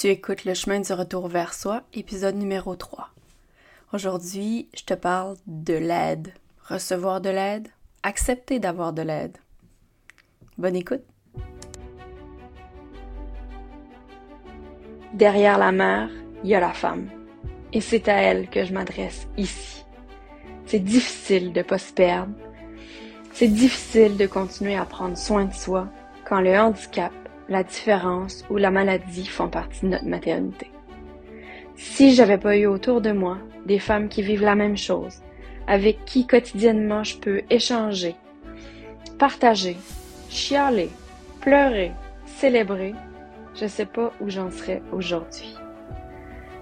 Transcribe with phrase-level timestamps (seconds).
[0.00, 3.10] Tu écoutes Le chemin du retour vers soi, épisode numéro 3.
[3.92, 6.32] Aujourd'hui, je te parle de l'aide.
[6.66, 7.68] Recevoir de l'aide,
[8.02, 9.36] accepter d'avoir de l'aide.
[10.56, 11.02] Bonne écoute.
[15.12, 16.08] Derrière la mère,
[16.44, 17.10] il y a la femme.
[17.74, 19.84] Et c'est à elle que je m'adresse ici.
[20.64, 22.32] C'est difficile de pas se perdre.
[23.34, 25.88] C'est difficile de continuer à prendre soin de soi
[26.24, 27.12] quand le handicap
[27.50, 30.70] la différence ou la maladie font partie de notre maternité.
[31.76, 35.20] Si j'avais pas eu autour de moi des femmes qui vivent la même chose,
[35.66, 38.14] avec qui quotidiennement je peux échanger,
[39.18, 39.76] partager,
[40.30, 40.90] chialer,
[41.40, 41.92] pleurer,
[42.24, 42.94] célébrer,
[43.54, 45.54] je sais pas où j'en serais aujourd'hui.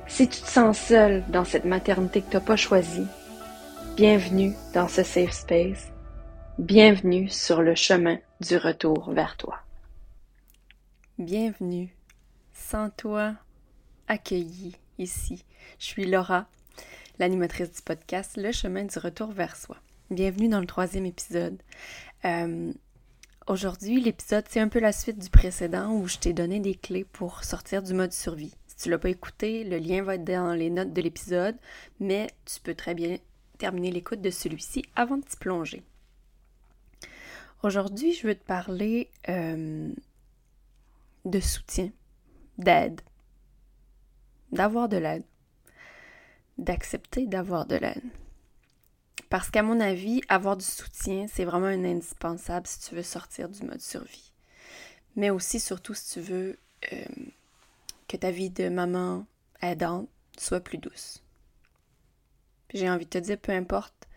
[0.07, 3.07] Si tu te sens seule dans cette maternité que t'as pas choisie,
[3.97, 5.93] bienvenue dans ce safe space.
[6.59, 9.59] Bienvenue sur le chemin du retour vers toi.
[11.19, 11.93] Bienvenue.
[12.53, 13.35] Sans toi,
[14.07, 15.45] accueillie ici.
[15.81, 16.47] Je suis Laura,
[17.19, 19.79] l'animatrice du podcast Le chemin du retour vers soi.
[20.13, 21.61] Bienvenue dans le troisième épisode.
[22.25, 22.73] Euh,
[23.49, 27.03] aujourd'hui, l'épisode, c'est un peu la suite du précédent où je t'ai donné des clés
[27.03, 28.55] pour sortir du mode survie.
[28.69, 31.57] Si tu l'as pas écouté, le lien va être dans les notes de l'épisode,
[31.99, 33.19] mais tu peux très bien
[33.59, 35.83] terminer l'écoute de celui-ci avant de t'y plonger.
[37.65, 39.93] Aujourd'hui, je veux te parler euh,
[41.29, 41.91] de soutien,
[42.57, 43.01] d'aide,
[44.53, 45.25] d'avoir de l'aide,
[46.57, 48.03] d'accepter d'avoir de l'aide.
[49.29, 53.49] Parce qu'à mon avis, avoir du soutien, c'est vraiment un indispensable si tu veux sortir
[53.49, 54.33] du mode survie.
[55.17, 56.59] Mais aussi, surtout, si tu veux
[56.93, 57.05] euh,
[58.07, 59.27] que ta vie de maman
[59.61, 61.23] aidante soit plus douce.
[62.73, 64.09] J'ai envie de te dire, peu importe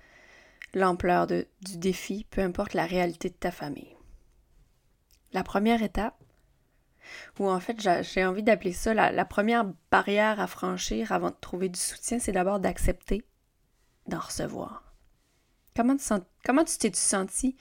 [0.73, 1.45] l'ampleur du
[1.77, 3.95] défi, peu importe la réalité de ta famille.
[5.33, 6.20] La première étape,
[7.39, 11.69] ou en fait, j'ai envie d'appeler ça la, première barrière à franchir avant de trouver
[11.69, 13.23] du soutien, c'est d'abord d'accepter
[14.07, 14.83] d'en recevoir.
[15.75, 17.56] Comment tu, t'es senti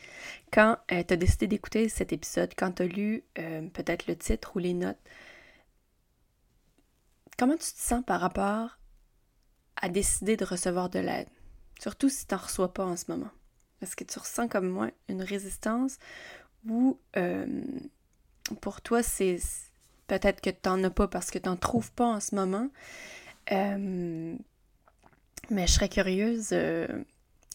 [0.52, 4.16] quand euh, tu as décidé d'écouter cet épisode, quand tu as lu euh, peut-être le
[4.16, 4.98] titre ou les notes?
[7.38, 8.78] Comment tu te sens par rapport
[9.80, 11.28] à décider de recevoir de l'aide?
[11.80, 13.30] Surtout si tu n'en reçois pas en ce moment.
[13.80, 15.98] Est-ce que tu ressens comme moi une résistance
[16.68, 17.62] ou euh,
[18.54, 19.38] pour toi, c'est
[20.06, 22.68] peut-être que tu n'en as pas parce que tu n'en trouves pas en ce moment.
[23.52, 24.36] Euh,
[25.50, 26.86] mais je serais curieuse euh,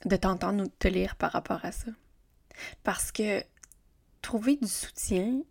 [0.05, 1.91] de t'entendre ou de te lire par rapport à ça.
[2.83, 3.43] Parce que
[4.21, 5.41] trouver du soutien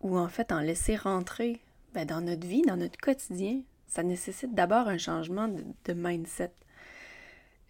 [0.00, 1.60] ou en fait en laisser rentrer
[1.94, 6.52] ben, dans notre vie, dans notre quotidien, ça nécessite d'abord un changement de, mindset.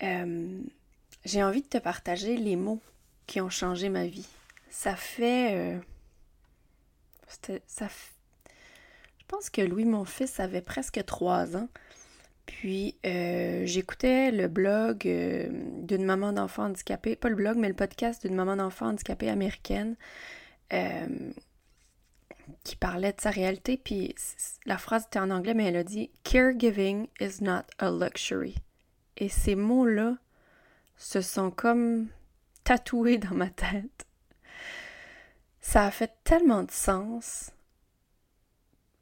[0.03, 0.61] Euh,
[1.25, 2.81] j'ai envie de te partager les mots
[3.27, 4.29] qui ont changé ma vie.
[4.71, 5.79] Ça fait
[7.47, 11.69] je pense que Louis, mon fils, avait presque trois ans.
[12.51, 15.49] Puis euh, j'écoutais le blog euh,
[15.83, 19.95] d'une maman d'enfant handicapée, pas le blog, mais le podcast d'une maman d'enfant handicapée américaine
[20.73, 21.07] euh,
[22.65, 23.77] qui parlait de sa réalité.
[23.77, 24.17] Puis
[24.67, 28.57] la phrase était en anglais, mais elle a dit Caregiving is not a luxury.
[29.17, 30.17] Et ces mots-là
[30.97, 32.09] se sont comme
[32.65, 34.07] tatoués dans ma tête
[35.61, 37.53] ça a fait tellement de sens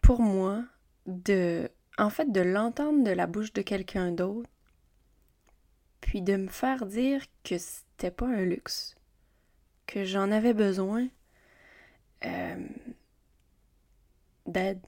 [0.01, 0.65] pour moi
[1.07, 4.49] de en fait de l'entendre de la bouche de quelqu'un d'autre
[6.01, 8.95] puis de me faire dire que c'était pas un luxe
[9.87, 11.09] que j'en avais besoin
[12.25, 12.67] euh,
[14.47, 14.81] d'aide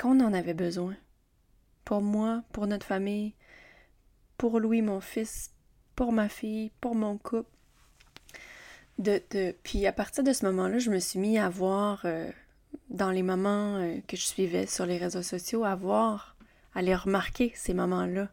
[0.00, 0.96] qu'on en avait besoin
[1.84, 3.34] pour moi pour notre famille
[4.38, 5.52] pour Louis mon fils
[5.94, 7.55] pour ma fille pour mon couple
[8.98, 9.20] de,
[9.62, 12.30] Puis à partir de ce moment-là, je me suis mis à voir, euh,
[12.90, 16.36] dans les moments euh, que je suivais sur les réseaux sociaux, à voir,
[16.74, 18.28] à les remarquer, ces moments-là,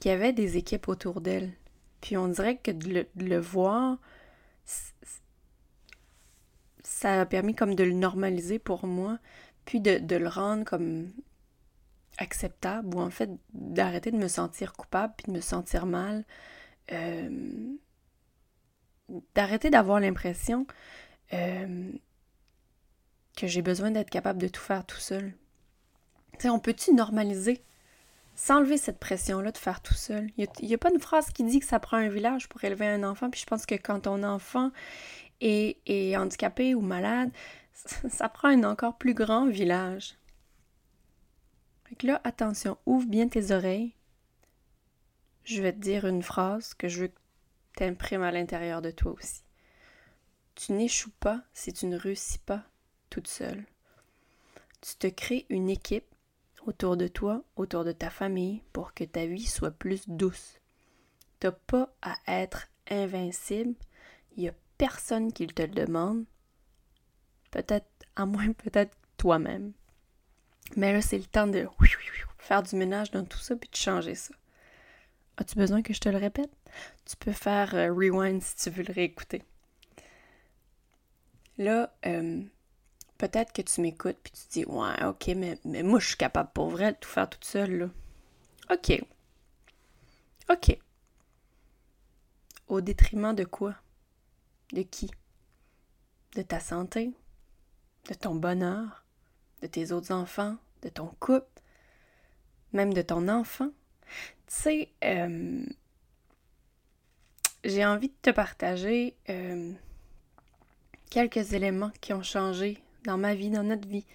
[0.00, 1.52] qu'il y avait des équipes autour d'elle.
[2.00, 3.98] Puis on dirait que de le, voir,
[6.82, 9.18] ça a permis comme de le normaliser pour moi,
[9.64, 11.10] puis de, de le rendre comme
[12.18, 16.24] acceptable, ou en fait d'arrêter de me sentir coupable, puis de me sentir mal.
[16.92, 17.74] Euh,
[19.34, 20.66] d'arrêter d'avoir l'impression
[21.32, 21.90] euh,
[23.36, 25.34] que j'ai besoin d'être capable de tout faire tout seul.
[26.38, 27.62] sais, on peut-tu normaliser,
[28.34, 30.30] s'enlever cette pression-là de faire tout seul?
[30.36, 32.86] Il n'y a, pas une phrase qui dit que ça prend un village pour élever
[32.86, 34.70] un enfant, puis je pense que quand ton enfant
[35.40, 37.30] est, est handicapé ou malade,
[37.74, 40.16] ça, prend un encore plus grand village.
[41.84, 43.94] Fait que là, attention, ouvre bien tes oreilles.
[45.44, 47.20] Je vais te dire une phrase que je veux que
[47.76, 49.42] t'imprime à l'intérieur de toi aussi.
[50.54, 52.62] Tu n'échoues pas si tu ne réussis pas
[53.10, 53.64] toute seule.
[54.80, 56.14] Tu te crées une équipe
[56.66, 60.60] autour de toi, autour de ta famille, pour que ta vie soit plus douce.
[61.40, 63.74] T'as pas à être invincible.
[64.36, 66.24] Il y a personne qui te le demande.
[67.50, 69.72] Peut-être, à moins peut-être toi-même.
[70.76, 71.68] Mais là, c'est le temps de
[72.38, 74.34] faire du ménage dans tout ça puis de changer ça.
[75.36, 76.50] As-tu besoin que je te le répète?
[77.04, 79.42] Tu peux faire euh, rewind si tu veux le réécouter.
[81.58, 82.42] Là, euh,
[83.18, 86.16] peut-être que tu m'écoutes puis tu te dis Ouais, ok, mais, mais moi je suis
[86.16, 87.88] capable pour vrai de tout faire toute seule là.
[88.70, 89.04] Ok.
[90.50, 90.78] Ok.
[92.68, 93.74] Au détriment de quoi?
[94.72, 95.10] De qui?
[96.34, 97.12] De ta santé?
[98.08, 99.04] De ton bonheur?
[99.62, 100.56] De tes autres enfants?
[100.82, 101.46] De ton couple?
[102.72, 103.70] Même de ton enfant?
[104.56, 105.66] Sais, euh,
[107.64, 109.72] j'ai envie de te partager euh,
[111.10, 114.06] quelques éléments qui ont changé dans ma vie, dans notre vie,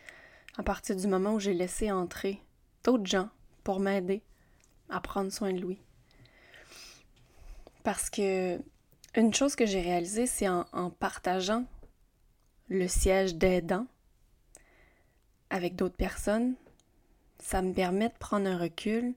[0.58, 2.42] à partir du moment où j'ai laissé entrer
[2.84, 3.30] d'autres gens
[3.64, 4.24] pour m'aider
[4.90, 5.78] à prendre soin de lui.
[7.84, 8.60] Parce que
[9.16, 11.66] une chose que j'ai réalisée, c'est en, en, partageant
[12.70, 13.86] le siège d'aidant
[15.50, 16.56] avec d'autres personnes,
[17.40, 19.14] ça me permet de prendre un recul,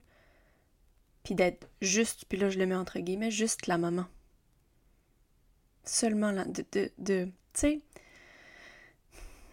[1.23, 4.05] puis d'être juste, puis là je le mets entre guillemets, juste la maman.
[5.85, 7.81] Seulement là, de, de, de tu sais,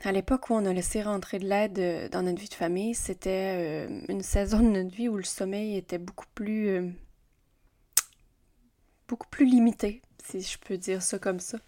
[0.03, 2.95] à l'époque où on a laissé rentrer de l'aide euh, dans notre vie de famille,
[2.95, 6.91] c'était euh, une saison de notre vie où le sommeil était beaucoup plus euh,
[9.09, 11.59] beaucoup plus limité, si je peux dire ça comme ça.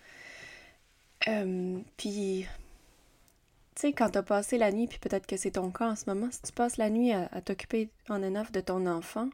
[1.97, 2.47] puis,
[3.75, 6.05] tu sais, quand t'as passé la nuit, puis peut-être que c'est ton cas en ce
[6.07, 9.29] moment, si tu passes la nuit à, t'occuper en enough de ton enfant,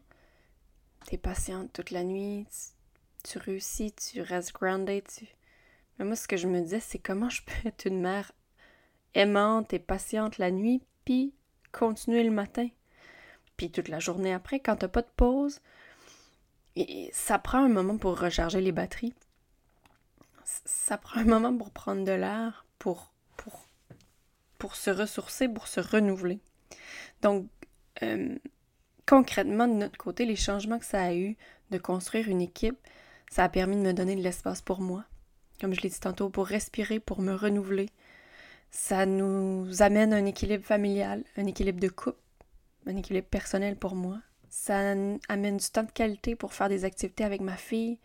[1.07, 2.47] t'es patiente toute la nuit,
[3.25, 5.27] tu, réussis, tu restes grounded, tu...
[5.99, 8.33] Mais moi, ce que je me disais, c'est comment je peux être une mère
[9.15, 11.35] aimante et patiente la nuit, puis
[11.73, 12.69] continuer le matin.
[13.57, 15.61] Puis toute la journée après, quand t'as pas de pause,
[17.13, 19.15] ça prend un moment pour recharger les batteries.
[20.45, 23.67] Ça prend un moment pour prendre de l'air, pour, pour,
[24.59, 26.39] pour se ressourcer, pour se renouveler.
[27.23, 27.49] Donc,
[28.03, 28.39] euh,
[29.09, 31.37] concrètement, de notre côté, les changements que ça a eu
[31.71, 32.77] de construire une équipe,
[33.31, 35.05] ça a permis de me donner de l'espace pour moi.
[35.61, 37.89] Comme je l'ai dit tantôt, pour respirer, pour me renouveler,
[38.71, 42.19] ça nous amène un équilibre familial, un équilibre de couple,
[42.87, 44.19] un équilibre personnel pour moi.
[44.51, 44.95] Ça
[45.29, 47.99] amène du temps de qualité pour faire des activités avec ma fille,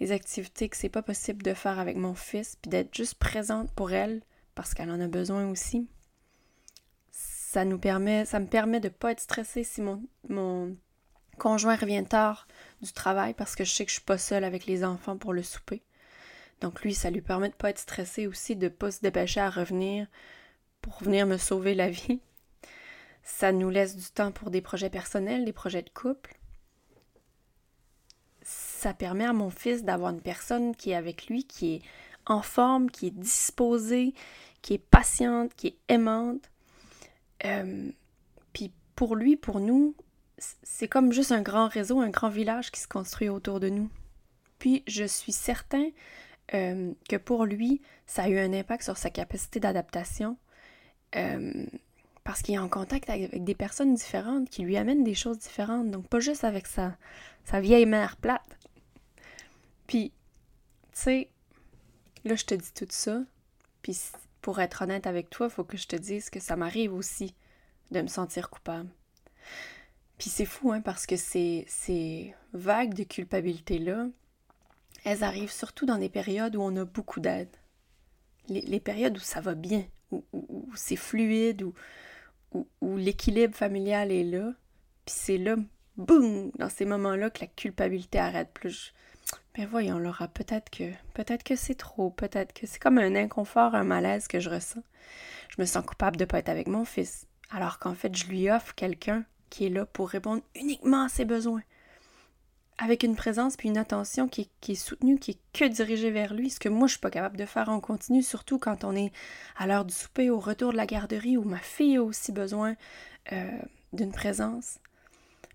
[0.00, 3.70] des activités que c'est pas possible de faire avec mon fils, puis d'être juste présente
[3.72, 4.20] pour elle
[4.56, 5.88] parce qu'elle en a besoin aussi.
[7.54, 10.76] Ça nous permet, ça me permet de pas être stressée si mon, mon
[11.38, 12.48] conjoint revient tard
[12.82, 15.32] du travail parce que je sais que je suis pas seule avec les enfants pour
[15.32, 15.84] le souper.
[16.60, 19.50] Donc lui, ça lui permet de pas être stressé aussi, de pas se dépêcher à
[19.50, 20.08] revenir
[20.82, 22.18] pour venir me sauver la vie.
[23.22, 26.36] Ça nous laisse du temps pour des projets personnels, des projets de couple.
[28.42, 31.82] Ça permet à mon fils d'avoir une personne qui est avec lui, qui est
[32.26, 34.12] en forme, qui est disposée,
[34.60, 36.50] qui est patiente, qui est aimante.
[37.44, 37.90] Euh,
[38.52, 39.94] puis pour lui, pour nous,
[40.38, 43.90] c'est comme juste un grand réseau, un grand village qui se construit autour de nous.
[44.58, 45.90] Puis je suis certain
[46.54, 50.36] euh, que pour lui, ça a eu un impact sur sa capacité d'adaptation
[51.16, 51.66] euh,
[52.22, 55.90] parce qu'il est en contact avec des personnes différentes qui lui amènent des choses différentes.
[55.90, 56.96] Donc, pas juste avec sa,
[57.44, 58.58] sa vieille mère plate.
[59.86, 60.10] Puis,
[60.92, 61.28] tu sais,
[62.24, 63.20] là, je te dis tout ça.
[63.82, 63.98] Puis,
[64.44, 67.34] pour être honnête avec toi, faut que je te dise que ça m'arrive aussi
[67.92, 68.90] de me sentir coupable.
[70.18, 74.08] Puis c'est fou, hein, parce que ces, vagues de culpabilité-là,
[75.06, 77.48] elles arrivent surtout dans des périodes où on a beaucoup d'aide.
[78.50, 81.72] Les, périodes où ça va bien, où, c'est fluide, où,
[82.82, 84.52] où, l'équilibre familial est là.
[85.06, 85.56] Puis c'est là,
[85.96, 88.92] boum, dans ces moments-là que la culpabilité arrête plus.
[89.56, 93.74] Mais voyons, Laura, peut-être que peut-être que c'est trop, peut-être que c'est comme un inconfort,
[93.74, 94.82] un malaise que je ressens.
[95.48, 98.26] Je me sens coupable de ne pas être avec mon fils, alors qu'en fait, je
[98.26, 101.62] lui offre quelqu'un qui est là pour répondre uniquement à ses besoins
[102.78, 106.50] avec une présence puis une attention qui, est soutenue, qui est que dirigée vers lui,
[106.50, 109.12] ce que moi je suis pas capable de faire en continu, surtout quand on est
[109.56, 112.74] à l'heure du souper, au retour de la garderie, où ma fille a aussi besoin
[113.32, 113.50] euh,
[113.92, 114.78] d'une présence.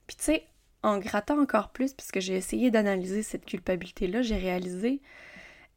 [0.08, 0.48] Puis tu sais,
[0.84, 5.02] en grattant encore plus, puisque j'ai essayé d'analyser cette culpabilité-là, j'ai réalisé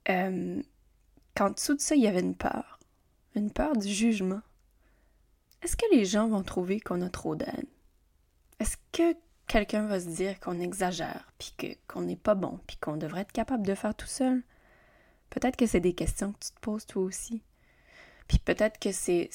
[0.08, 0.62] euh,
[1.34, 2.78] qu'en dessous de ça, il y avait une peur.
[3.34, 4.42] Une peur du jugement.
[5.62, 7.66] Est-ce que les gens vont trouver qu'on a trop d'aide?
[8.58, 9.16] Est-ce que
[9.46, 11.54] quelqu'un va se dire qu'on exagère, puis
[11.88, 14.42] qu'on n'est pas bon, puis qu'on devrait être capable de faire tout seul?
[15.30, 17.42] Peut-être que c'est des questions que tu te poses toi aussi.
[18.28, 19.30] Puis peut-être que c'est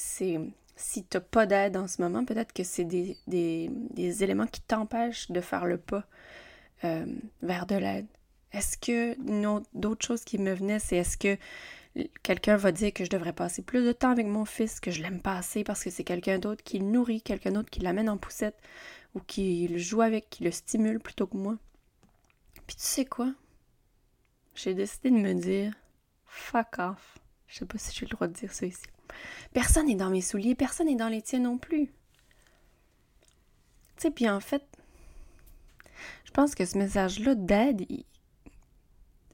[0.78, 4.60] si tu n'as pas d'aide en ce moment, peut-être que c'est des, des, éléments qui
[4.60, 6.04] t'empêchent de faire le pas
[6.84, 7.04] euh,
[7.42, 8.06] vers de l'aide.
[8.52, 9.16] Est-ce que
[9.74, 11.36] d'autres choses qui me venaient, c'est est-ce que
[12.22, 15.02] quelqu'un va dire que je devrais passer plus de temps avec mon fils, que je
[15.02, 18.08] l'aime pas assez parce que c'est quelqu'un d'autre qui le nourrit, quelqu'un d'autre qui l'amène
[18.08, 18.58] en poussette
[19.14, 21.56] ou qui le joue avec, qui le stimule plutôt que moi?
[22.68, 23.34] Puis tu sais quoi?
[24.54, 25.72] J'ai décidé de me dire
[26.24, 27.17] fuck off.
[27.48, 28.82] Je sais pas si j'ai le droit de dire ça ici.
[29.52, 31.86] Personne n'est dans mes souliers, personne n'est dans les tiens non plus.
[33.96, 34.64] Tu sais, puis en fait,
[36.24, 37.86] je pense que ce message-là d'aide,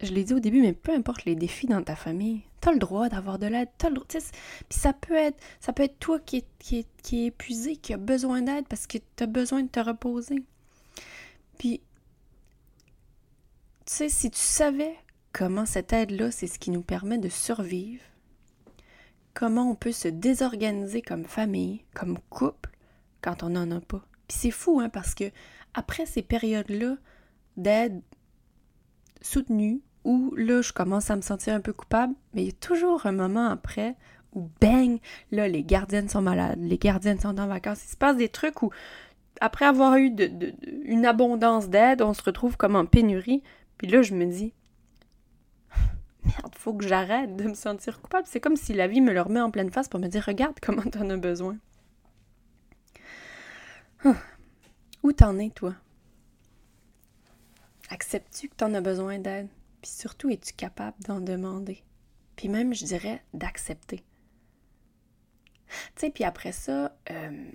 [0.00, 2.78] je l'ai dit au début, mais peu importe les défis dans ta famille, t'as le
[2.78, 4.06] droit d'avoir de l'aide, t'as le droit.
[4.06, 7.76] Puis ça peut être, ça peut être toi qui est, qui est, qui est épuisé,
[7.76, 10.44] qui a besoin d'aide parce que t'as besoin de te reposer.
[11.58, 11.80] Puis,
[13.86, 14.96] tu sais, si tu savais
[15.34, 18.02] comment cette aide-là, c'est ce qui nous permet de survivre,
[19.34, 22.70] comment on peut se désorganiser comme famille, comme couple,
[23.20, 24.06] quand on n'en a pas?
[24.28, 25.24] Puis c'est fou, hein, parce que
[25.74, 26.96] après ces périodes-là
[27.56, 28.00] d'aide
[29.20, 32.60] soutenue, où là, je commence à me sentir un peu coupable, mais il y a
[32.60, 33.96] toujours un moment après
[34.34, 34.98] où, bang,
[35.32, 37.84] là, les gardiennes sont malades, les gardiennes sont en vacances.
[37.84, 38.70] Il se passe des trucs où,
[39.40, 40.14] après avoir eu
[40.84, 43.42] une abondance d'aide, on se retrouve comme en pénurie.
[43.78, 44.52] Puis là, je me dis,
[46.36, 48.26] merde, faut que j'arrête de me sentir coupable.
[48.28, 50.58] C'est comme si la vie me le remet en pleine face pour me dire, regarde
[50.60, 51.58] comment t'en as besoin.
[55.02, 55.74] Où t'en es, toi?
[57.90, 59.48] Acceptes-tu que t'en as besoin d'aide?
[59.82, 61.82] Puis surtout, es-tu capable d'en demander?
[62.36, 64.02] Puis même, je dirais, d'accepter.
[65.68, 67.50] Tu sais, puis après ça, euh,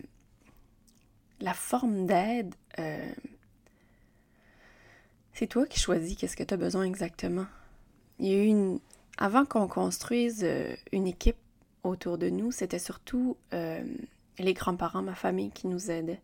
[1.40, 3.14] la forme d'aide, euh,
[5.34, 7.46] c'est toi qui choisis qu'est-ce que tu as besoin exactement.
[8.20, 8.80] Il y a eu une...
[9.18, 11.38] Avant qu'on construise euh, une équipe
[11.84, 16.22] autour de nous, c'était surtout les grands-parents, ma famille qui nous aidaient.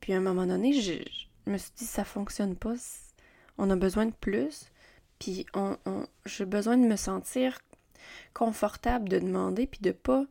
[0.00, 0.94] Puis à un moment donné, je,
[1.46, 2.74] je me suis dit, ça fonctionne pas
[3.58, 4.66] on a besoin de plus,
[5.18, 5.76] puis on,
[6.26, 7.58] j'ai besoin de me sentir
[8.32, 10.24] confortable de demander, puis de pas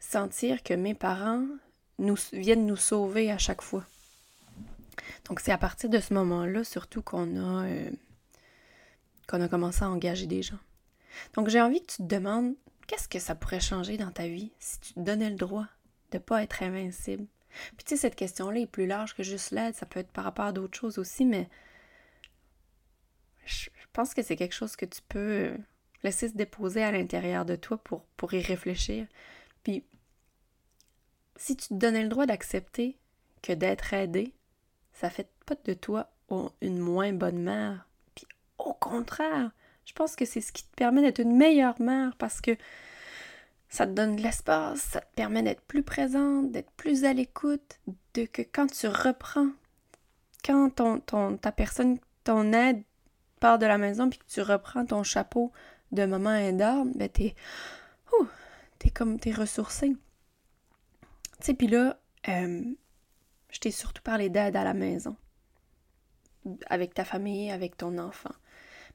[0.00, 1.46] sentir que mes parents
[1.98, 3.84] nous, viennent nous sauver à chaque fois.
[5.26, 7.90] Donc c'est à partir de ce moment-là surtout qu'on a, euh,
[9.28, 10.58] qu'on a commencé à engager des gens.
[11.34, 12.54] Donc j'ai envie que tu te demandes
[12.86, 15.66] qu'est-ce que ça pourrait changer dans ta vie si tu te donnais le droit
[16.10, 17.26] de ne pas être invincible?
[17.76, 20.24] Puis tu sais, cette question-là est plus large que juste l'aide, ça peut être par
[20.24, 21.48] rapport à d'autres choses aussi, mais
[23.44, 25.56] je pense que c'est quelque chose que tu peux euh,
[26.02, 29.06] laisser se déposer à l'intérieur de toi pour, y réfléchir.
[29.62, 29.84] Puis,
[31.36, 32.98] si tu te donnais le droit d'accepter
[33.42, 34.34] que d'être aidé,
[34.92, 36.10] ça fait pas de toi
[36.60, 37.87] une moins bonne mère.
[38.80, 39.50] Contraire,
[39.84, 42.56] je pense que c'est ce qui te permet d'être une meilleure mère parce que
[43.68, 47.80] ça te donne de l'espace, ça te permet d'être plus présente, d'être plus à l'écoute,
[48.14, 49.50] de que quand tu reprends,
[50.44, 52.82] quand ton, ta personne, ton aide
[53.40, 55.52] pars de la maison puis que tu reprends ton chapeau
[55.92, 57.34] de maman énorme, ben t'es.
[58.78, 59.18] t'es comme.
[59.18, 59.96] t'es ressourcé.
[61.40, 62.62] Tu sais, puis là, euh,
[63.50, 65.16] je t'ai surtout parlé d'aide à la maison.
[66.68, 68.34] Avec ta famille, avec ton enfant.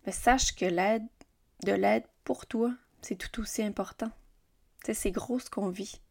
[0.05, 1.07] Mais sache que l'aide,
[1.65, 4.11] de l'aide pour toi, c'est tout aussi important.
[4.83, 6.01] Tu sais, c'est gros ce qu'on vit,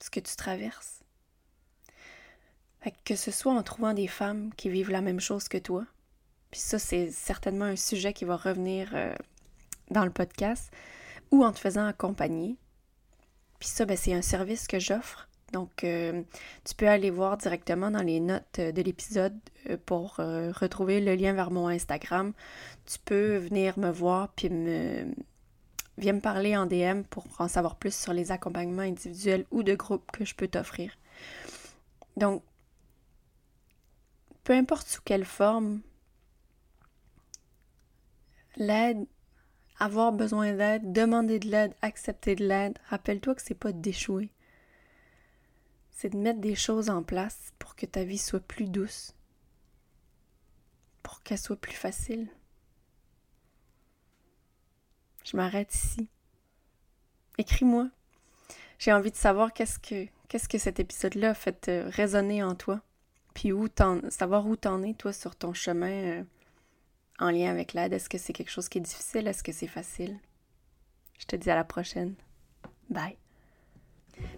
[0.00, 1.00] ce que tu traverses.
[3.04, 5.86] que ce soit en trouvant des femmes qui vivent la même chose que toi,
[6.54, 9.12] puis ça, c'est certainement un sujet qui va revenir euh,
[9.90, 10.70] dans le podcast,
[11.32, 12.56] ou en te faisant accompagner.
[13.58, 15.28] Puis ça, ben, c'est un service que j'offre.
[15.54, 16.24] Donc, euh,
[16.64, 19.38] tu peux aller voir directement dans les notes de l'épisode
[19.70, 22.32] euh, pour retrouver le lien vers mon Instagram.
[22.86, 25.06] Tu peux venir me voir puis me
[25.96, 29.74] viens me parler en DM pour en savoir plus sur les accompagnements individuels ou de
[29.74, 30.98] groupe que je peux t'offrir.
[32.16, 32.42] Donc,
[34.42, 35.82] peu importe sous quelle forme
[38.56, 39.06] l'aide,
[39.78, 44.30] avoir besoin d'aide, demander de l'aide, accepter de l'aide, rappelle-toi que c'est pas d'échouer.
[45.94, 49.14] C'est de mettre des choses en place pour que ta vie soit plus douce,
[51.02, 52.28] pour qu'elle soit plus facile.
[55.24, 56.08] Je m'arrête ici.
[57.38, 57.88] Écris-moi.
[58.78, 62.82] J'ai envie de savoir qu'est-ce que cet épisode-là a fait euh, résonner en toi,
[63.32, 63.68] puis où
[64.10, 66.24] savoir où t'en es toi sur ton chemin euh,
[67.20, 67.92] en lien avec l'aide?
[67.92, 69.28] Est-ce que c'est quelque chose qui est difficile?
[69.28, 70.18] Est-ce que c'est facile?
[71.18, 72.14] Je te dis à la prochaine.
[72.90, 73.16] Bye.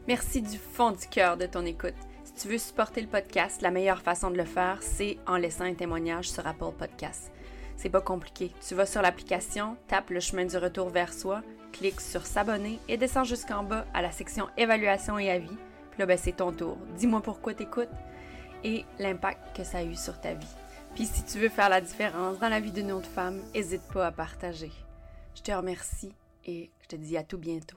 [0.09, 1.95] Merci du fond du cœur de ton écoute.
[2.25, 5.65] Si tu veux supporter le podcast, la meilleure façon de le faire, c'est en laissant
[5.65, 7.31] un témoignage sur Apple Podcast.
[7.77, 8.53] C'est pas compliqué.
[8.67, 11.43] Tu vas sur l'application, tapes le chemin du retour vers soi
[11.77, 15.57] clique sur s'abonner et descends jusqu'en bas à la section évaluation et avis.
[15.91, 16.79] Puis là, ben, c'est ton tour.
[16.97, 17.89] Dis-moi pourquoi t'écoutes
[18.65, 20.47] et l'impact que ça a eu sur ta vie.
[20.95, 24.07] Puis si tu veux faire la différence dans la vie d'une autre femme, n'hésite pas
[24.07, 24.73] à partager.
[25.35, 26.15] Je te remercie
[26.47, 27.77] et je te dis à tout bientôt.